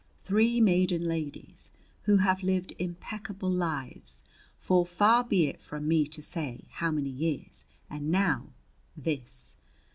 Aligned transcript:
"Three 0.23 0.59
maiden 0.59 1.03
ladies 1.03 1.69
who 2.05 2.17
have 2.17 2.41
lived 2.41 2.73
impeccable 2.79 3.51
lives 3.51 4.23
for 4.57 4.83
far 4.83 5.23
be 5.23 5.45
it 5.45 5.61
from 5.61 5.87
me 5.87 6.07
to 6.07 6.23
say 6.23 6.65
how 6.71 6.89
many 6.89 7.11
years; 7.11 7.65
and 7.87 8.09
now 8.09 8.47
this! 8.97 9.57